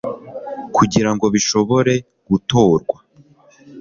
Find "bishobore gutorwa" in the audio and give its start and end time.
1.33-2.97